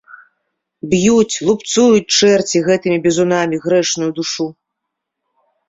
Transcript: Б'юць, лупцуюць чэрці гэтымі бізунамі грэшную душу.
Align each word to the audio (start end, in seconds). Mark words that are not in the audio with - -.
Б'юць, 0.93 1.35
лупцуюць 1.49 2.15
чэрці 2.17 2.63
гэтымі 2.69 2.97
бізунамі 3.05 3.63
грэшную 3.69 4.11
душу. 4.19 4.51